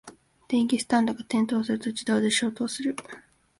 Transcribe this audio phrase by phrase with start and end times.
[0.47, 2.95] 電気スタンドが転倒すると自動で消灯する